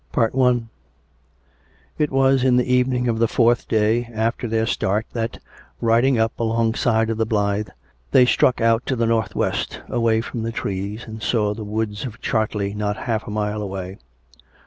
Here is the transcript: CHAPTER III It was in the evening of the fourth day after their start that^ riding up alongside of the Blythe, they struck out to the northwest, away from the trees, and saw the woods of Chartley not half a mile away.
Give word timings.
CHAPTER 0.15 0.49
III 0.51 0.65
It 1.99 2.09
was 2.11 2.43
in 2.43 2.57
the 2.57 2.63
evening 2.65 3.07
of 3.07 3.19
the 3.19 3.27
fourth 3.27 3.67
day 3.67 4.05
after 4.11 4.47
their 4.47 4.65
start 4.65 5.05
that^ 5.13 5.37
riding 5.79 6.17
up 6.17 6.39
alongside 6.39 7.11
of 7.11 7.19
the 7.19 7.25
Blythe, 7.27 7.69
they 8.09 8.25
struck 8.25 8.59
out 8.59 8.83
to 8.87 8.95
the 8.95 9.05
northwest, 9.05 9.81
away 9.89 10.19
from 10.21 10.41
the 10.41 10.51
trees, 10.51 11.03
and 11.05 11.21
saw 11.21 11.53
the 11.53 11.63
woods 11.63 12.03
of 12.05 12.19
Chartley 12.19 12.73
not 12.73 12.97
half 12.97 13.27
a 13.27 13.29
mile 13.29 13.61
away. 13.61 13.99